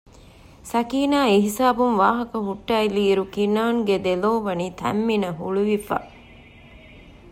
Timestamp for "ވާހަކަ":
2.01-2.37